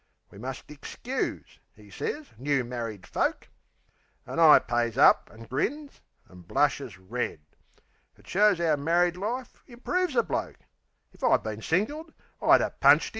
"We 0.31 0.39
must 0.39 0.65
ixcuse," 0.65 1.59
'e 1.77 1.91
sez, 1.91 2.31
"new 2.39 2.63
married 2.63 3.05
folk." 3.05 3.49
An' 4.25 4.39
I 4.39 4.57
pays 4.57 4.97
up, 4.97 5.29
an' 5.31 5.43
grins, 5.43 6.01
an' 6.27 6.41
blushes 6.41 6.97
red.... 6.97 7.41
It 8.17 8.27
shows 8.27 8.59
'ow 8.59 8.77
married 8.77 9.15
life 9.15 9.61
improves 9.67 10.15
a 10.15 10.23
bloke: 10.23 10.57
If 11.13 11.23
I'd 11.23 11.43
bin 11.43 11.61
single 11.61 12.09
I'd 12.41 12.61
'a' 12.61 12.71
punched 12.71 13.03
'is 13.03 13.03
head! 13.03 13.09